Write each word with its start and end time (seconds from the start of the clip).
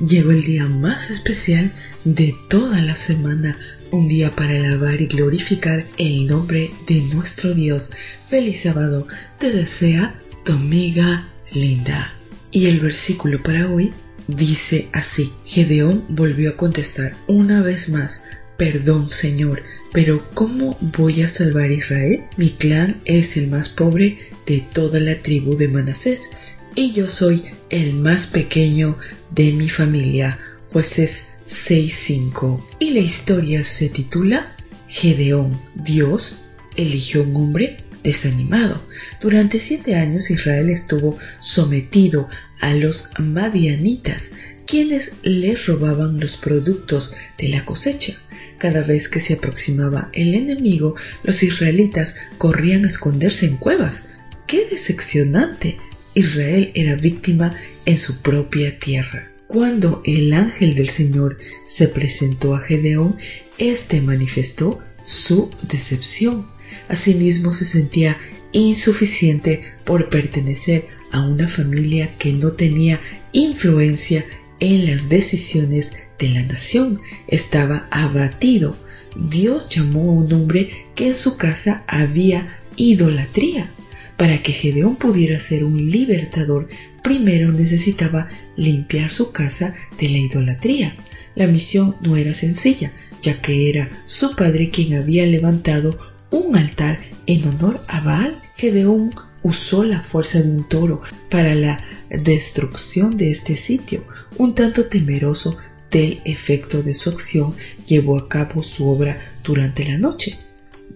Llegó 0.00 0.32
el 0.32 0.44
día 0.44 0.66
más 0.66 1.10
especial 1.10 1.72
de 2.04 2.34
toda 2.48 2.82
la 2.82 2.96
semana, 2.96 3.58
un 3.90 4.08
día 4.08 4.34
para 4.34 4.56
alabar 4.56 5.00
y 5.00 5.06
glorificar 5.06 5.86
el 5.98 6.26
nombre 6.26 6.72
de 6.86 7.00
nuestro 7.14 7.54
Dios. 7.54 7.90
Feliz 8.28 8.62
sábado, 8.62 9.06
te 9.38 9.50
desea 9.52 10.16
tu 10.44 10.52
amiga 10.52 11.28
Linda. 11.52 12.14
Y 12.50 12.66
el 12.66 12.80
versículo 12.80 13.42
para 13.42 13.68
hoy 13.68 13.92
dice 14.26 14.88
así, 14.92 15.32
Gedeón 15.44 16.04
volvió 16.08 16.50
a 16.50 16.56
contestar 16.56 17.16
una 17.26 17.62
vez 17.62 17.88
más, 17.88 18.24
Perdón, 18.56 19.08
Señor, 19.08 19.62
pero 19.92 20.24
¿cómo 20.32 20.78
voy 20.80 21.22
a 21.22 21.28
salvar 21.28 21.70
a 21.70 21.74
Israel? 21.74 22.24
Mi 22.36 22.50
clan 22.50 23.00
es 23.04 23.36
el 23.36 23.48
más 23.48 23.68
pobre 23.68 24.18
de 24.46 24.60
toda 24.72 25.00
la 25.00 25.16
tribu 25.22 25.56
de 25.56 25.66
Manasés 25.66 26.30
y 26.74 26.92
yo 26.92 27.08
soy 27.08 27.44
el 27.70 27.94
más 27.94 28.26
pequeño 28.26 28.96
de 29.30 29.52
mi 29.52 29.68
familia, 29.68 30.38
pues 30.72 30.98
es 30.98 31.34
6.5. 31.46 32.64
Y 32.78 32.90
la 32.90 33.00
historia 33.00 33.64
se 33.64 33.88
titula 33.88 34.56
Gedeón, 34.88 35.60
Dios 35.74 36.46
eligió 36.76 37.22
un 37.22 37.36
hombre 37.36 37.78
desanimado. 38.02 38.82
Durante 39.20 39.60
siete 39.60 39.94
años 39.94 40.30
Israel 40.30 40.68
estuvo 40.68 41.16
sometido 41.40 42.28
a 42.60 42.74
los 42.74 43.10
madianitas, 43.18 44.32
quienes 44.66 45.12
le 45.22 45.56
robaban 45.56 46.20
los 46.20 46.36
productos 46.36 47.14
de 47.38 47.48
la 47.48 47.64
cosecha. 47.64 48.14
Cada 48.58 48.82
vez 48.82 49.08
que 49.08 49.20
se 49.20 49.34
aproximaba 49.34 50.10
el 50.12 50.34
enemigo, 50.34 50.94
los 51.22 51.42
israelitas 51.42 52.16
corrían 52.38 52.84
a 52.84 52.88
esconderse 52.88 53.46
en 53.46 53.56
cuevas. 53.56 54.08
¡Qué 54.46 54.66
decepcionante! 54.70 55.78
Israel 56.14 56.70
era 56.74 56.94
víctima 56.94 57.56
en 57.84 57.98
su 57.98 58.22
propia 58.22 58.78
tierra. 58.78 59.30
Cuando 59.46 60.02
el 60.04 60.32
ángel 60.32 60.74
del 60.74 60.88
Señor 60.88 61.36
se 61.66 61.88
presentó 61.88 62.54
a 62.54 62.60
Gedeón, 62.60 63.16
éste 63.58 64.00
manifestó 64.00 64.80
su 65.04 65.50
decepción. 65.68 66.46
Asimismo 66.88 67.52
se 67.52 67.64
sentía 67.64 68.16
insuficiente 68.52 69.64
por 69.84 70.08
pertenecer 70.08 70.86
a 71.12 71.22
una 71.26 71.48
familia 71.48 72.10
que 72.18 72.32
no 72.32 72.52
tenía 72.52 73.00
influencia 73.32 74.24
en 74.60 74.86
las 74.86 75.08
decisiones 75.08 75.92
de 76.18 76.28
la 76.30 76.42
nación. 76.42 77.00
Estaba 77.28 77.86
abatido. 77.90 78.76
Dios 79.16 79.68
llamó 79.68 80.10
a 80.10 80.14
un 80.14 80.32
hombre 80.32 80.86
que 80.94 81.08
en 81.08 81.16
su 81.16 81.36
casa 81.36 81.84
había 81.86 82.58
idolatría. 82.76 83.73
Para 84.16 84.42
que 84.42 84.52
Gedeón 84.52 84.96
pudiera 84.96 85.40
ser 85.40 85.64
un 85.64 85.90
libertador, 85.90 86.68
primero 87.02 87.52
necesitaba 87.52 88.28
limpiar 88.56 89.10
su 89.10 89.32
casa 89.32 89.74
de 89.98 90.08
la 90.08 90.18
idolatría. 90.18 90.96
La 91.34 91.46
misión 91.46 91.96
no 92.00 92.16
era 92.16 92.32
sencilla, 92.32 92.92
ya 93.22 93.40
que 93.40 93.68
era 93.68 93.90
su 94.06 94.36
padre 94.36 94.70
quien 94.70 94.94
había 94.94 95.26
levantado 95.26 95.98
un 96.30 96.56
altar 96.56 97.00
en 97.26 97.46
honor 97.48 97.80
a 97.88 98.00
Baal. 98.00 98.40
Gedeón 98.56 99.12
usó 99.42 99.84
la 99.84 100.02
fuerza 100.02 100.40
de 100.40 100.50
un 100.50 100.68
toro 100.68 101.02
para 101.28 101.54
la 101.54 101.84
destrucción 102.08 103.16
de 103.16 103.30
este 103.30 103.56
sitio. 103.56 104.04
Un 104.38 104.54
tanto 104.54 104.86
temeroso 104.86 105.56
del 105.90 106.20
efecto 106.24 106.82
de 106.82 106.94
su 106.94 107.10
acción, 107.10 107.54
llevó 107.86 108.18
a 108.18 108.28
cabo 108.28 108.62
su 108.62 108.88
obra 108.88 109.20
durante 109.44 109.86
la 109.86 109.96
noche. 109.96 110.36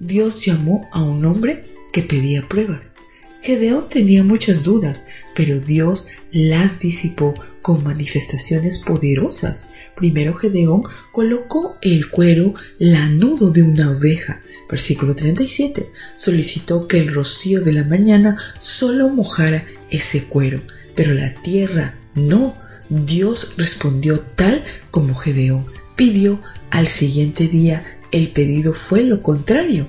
Dios 0.00 0.44
llamó 0.44 0.88
a 0.92 1.02
un 1.02 1.24
hombre 1.24 1.64
que 1.92 2.02
pedía 2.02 2.46
pruebas. 2.48 2.94
Gedeón 3.40 3.88
tenía 3.88 4.24
muchas 4.24 4.62
dudas, 4.64 5.06
pero 5.34 5.60
Dios 5.60 6.08
las 6.32 6.80
disipó 6.80 7.34
con 7.62 7.84
manifestaciones 7.84 8.78
poderosas. 8.78 9.68
Primero 9.94 10.34
Gedeón 10.34 10.82
colocó 11.12 11.76
el 11.80 12.10
cuero 12.10 12.54
lanudo 12.78 13.50
de 13.50 13.62
una 13.62 13.90
oveja. 13.90 14.40
Versículo 14.68 15.14
37. 15.14 15.88
Solicitó 16.16 16.88
que 16.88 16.98
el 16.98 17.14
rocío 17.14 17.62
de 17.62 17.72
la 17.72 17.84
mañana 17.84 18.36
solo 18.58 19.08
mojara 19.08 19.64
ese 19.90 20.24
cuero, 20.24 20.60
pero 20.94 21.14
la 21.14 21.34
tierra 21.34 21.94
no. 22.14 22.54
Dios 22.90 23.54
respondió 23.56 24.20
tal 24.20 24.64
como 24.90 25.14
Gedeón 25.14 25.66
pidió. 25.94 26.40
Al 26.70 26.86
siguiente 26.86 27.48
día 27.48 27.98
el 28.10 28.28
pedido 28.28 28.74
fue 28.74 29.02
lo 29.02 29.22
contrario 29.22 29.86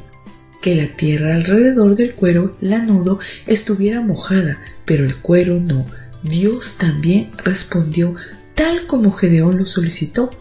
que 0.61 0.75
la 0.75 0.87
tierra 0.87 1.35
alrededor 1.35 1.95
del 1.95 2.15
cuero 2.15 2.57
lanudo 2.61 3.19
estuviera 3.47 4.01
mojada, 4.01 4.59
pero 4.85 5.05
el 5.05 5.15
cuero 5.15 5.59
no. 5.59 5.85
Dios 6.23 6.75
también 6.77 7.29
respondió 7.43 8.15
tal 8.55 8.85
como 8.87 9.11
Gedeón 9.11 9.57
lo 9.57 9.65
solicitó. 9.65 10.31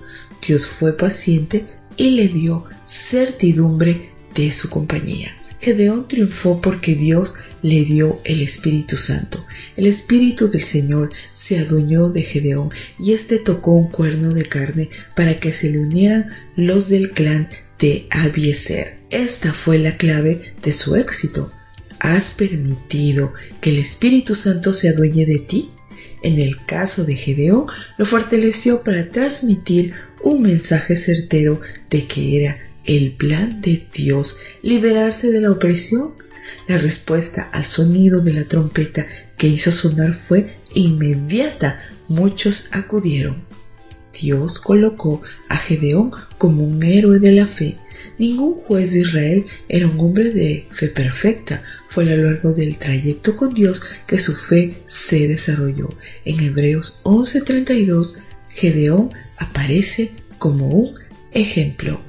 Dios 0.47 0.67
fue 0.67 0.97
paciente 0.97 1.67
y 1.97 2.11
le 2.11 2.29
dio 2.29 2.65
certidumbre 2.89 4.11
de 4.35 4.51
su 4.51 4.69
compañía. 4.71 5.35
Gedeón 5.61 6.07
triunfó 6.07 6.61
porque 6.61 6.95
Dios 6.95 7.35
le 7.63 7.85
dio 7.85 8.21
el 8.25 8.43
Espíritu 8.43 8.97
Santo. 8.97 9.45
El 9.77 9.87
Espíritu 9.87 10.49
del 10.49 10.63
Señor 10.63 11.11
se 11.33 11.59
adueñó 11.59 12.11
de 12.11 12.23
Gedeón 12.23 12.71
y 12.99 13.13
éste 13.13 13.39
tocó 13.39 13.73
un 13.73 13.89
cuerno 13.89 14.33
de 14.33 14.45
carne 14.45 14.91
para 15.17 15.41
que 15.41 15.53
se 15.53 15.71
le 15.71 15.81
unieran 15.81 16.31
los 16.57 16.89
del 16.89 17.11
clan 17.11 17.49
de 17.79 18.07
Abieser. 18.11 18.99
Esta 19.11 19.53
fue 19.53 19.79
la 19.79 19.97
clave 19.97 20.55
de 20.63 20.73
su 20.73 20.97
éxito. 20.97 21.53
¿Has 22.01 22.31
permitido 22.31 23.33
que 23.61 23.71
el 23.71 23.79
Espíritu 23.79 24.35
Santo 24.35 24.73
se 24.73 24.89
adueñe 24.89 25.27
de 25.27 25.39
ti? 25.39 25.71
En 26.23 26.39
el 26.39 26.65
caso 26.65 27.05
de 27.05 27.15
Gedeón, 27.15 27.67
lo 27.97 28.07
fortaleció 28.07 28.83
para 28.83 29.09
transmitir 29.09 29.95
un 30.23 30.43
mensaje 30.43 30.97
certero 30.97 31.61
de 31.91 32.07
que 32.07 32.43
era 32.43 32.59
el 32.85 33.13
plan 33.13 33.61
de 33.61 33.87
Dios 33.93 34.37
liberarse 34.63 35.31
de 35.31 35.41
la 35.41 35.53
opresión. 35.53 36.15
La 36.67 36.79
respuesta 36.79 37.49
al 37.53 37.67
sonido 37.67 38.21
de 38.21 38.35
la 38.35 38.45
trompeta 38.45 39.07
que 39.37 39.47
hizo 39.47 39.71
sonar 39.71 40.15
fue 40.15 40.57
inmediata. 40.75 41.83
Muchos 42.09 42.69
acudieron. 42.73 43.49
Dios 44.21 44.59
colocó 44.59 45.23
a 45.49 45.57
Gedeón 45.57 46.11
como 46.39 46.65
un 46.65 46.83
héroe 46.83 47.19
de 47.19 47.33
la 47.33 47.47
fe. 47.47 47.77
Ningún 48.19 48.55
juez 48.55 48.93
de 48.93 49.01
Israel 49.01 49.45
era 49.69 49.87
un 49.87 49.99
hombre 50.01 50.31
de 50.31 50.67
fe 50.71 50.89
perfecta. 50.89 51.63
Fue 51.89 52.05
a 52.05 52.17
lo 52.17 52.31
largo 52.31 52.53
del 52.53 52.79
trayecto 52.79 53.37
con 53.37 53.55
Dios 53.55 53.83
que 54.07 54.19
su 54.19 54.35
fe 54.35 54.79
se 54.87 55.29
desarrolló. 55.29 55.95
En 56.25 56.41
Hebreos 56.41 57.01
11:32, 57.05 58.17
Gedeón 58.51 59.11
aparece 59.37 60.11
como 60.39 60.69
un 60.69 60.95
ejemplo. 61.33 62.01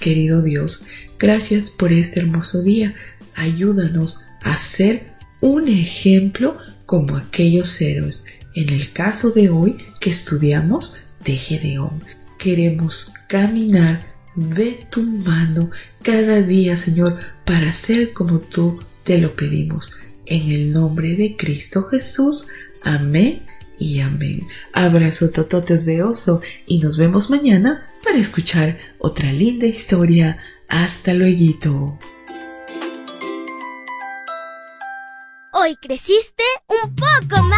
Querido 0.00 0.42
Dios, 0.42 0.84
gracias 1.18 1.70
por 1.70 1.92
este 1.92 2.20
hermoso 2.20 2.62
día. 2.62 2.94
Ayúdanos 3.34 4.20
a 4.42 4.56
ser 4.56 5.18
un 5.40 5.68
ejemplo 5.68 6.58
como 6.86 7.16
aquellos 7.16 7.80
héroes. 7.80 8.24
En 8.54 8.70
el 8.70 8.92
caso 8.92 9.30
de 9.30 9.50
hoy 9.50 9.76
que 10.00 10.10
estudiamos, 10.10 10.96
de 11.28 11.36
Gedeón. 11.36 12.02
Queremos 12.38 13.12
caminar 13.28 14.14
de 14.34 14.86
tu 14.90 15.02
mano 15.02 15.70
cada 16.02 16.40
día, 16.40 16.76
Señor, 16.76 17.18
para 17.44 17.72
ser 17.74 18.14
como 18.14 18.40
tú 18.40 18.80
te 19.04 19.18
lo 19.18 19.36
pedimos. 19.36 19.92
En 20.24 20.50
el 20.50 20.72
nombre 20.72 21.16
de 21.16 21.36
Cristo 21.36 21.82
Jesús. 21.84 22.48
Amén 22.82 23.42
y 23.78 24.00
amén. 24.00 24.40
Abrazo 24.72 25.30
tototes 25.30 25.84
de 25.84 26.02
oso 26.02 26.40
y 26.66 26.78
nos 26.78 26.96
vemos 26.96 27.28
mañana 27.28 27.86
para 28.02 28.16
escuchar 28.16 28.78
otra 28.98 29.30
linda 29.30 29.66
historia. 29.66 30.38
Hasta 30.68 31.12
luego. 31.12 31.98
Hoy 35.52 35.76
creciste 35.76 36.44
un 36.68 36.94
poco 36.94 37.42
más. 37.42 37.57